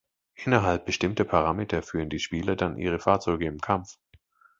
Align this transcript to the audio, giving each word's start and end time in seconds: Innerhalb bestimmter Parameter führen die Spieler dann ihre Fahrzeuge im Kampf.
Innerhalb 0.33 0.85
bestimmter 0.85 1.25
Parameter 1.25 1.83
führen 1.83 2.09
die 2.09 2.17
Spieler 2.17 2.55
dann 2.55 2.79
ihre 2.79 2.97
Fahrzeuge 2.97 3.45
im 3.45 3.61
Kampf. 3.61 3.99